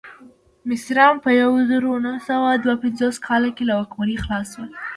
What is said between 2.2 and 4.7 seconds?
سوه دوه پنځوس کال کې له واکمنۍ خلاص شول.